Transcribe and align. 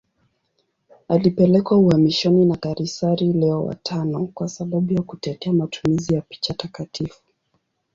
Alipelekwa 1.07 1.77
uhamishoni 1.77 2.45
na 2.45 2.55
kaisari 2.55 3.33
Leo 3.33 3.73
V 3.91 4.27
kwa 4.33 4.49
sababu 4.49 4.93
ya 4.93 5.01
kutetea 5.01 5.53
matumizi 5.53 6.13
ya 6.13 6.21
picha 6.21 6.53
takatifu. 6.53 7.21